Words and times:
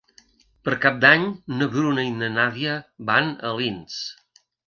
Per 0.67 0.73
Cap 0.85 0.95
d'Any 1.03 1.25
na 1.59 1.67
Bruna 1.75 2.05
i 2.09 2.15
na 2.23 2.31
Nàdia 2.39 2.75
van 3.13 3.31
a 3.35 3.51
Alins. 3.53 4.01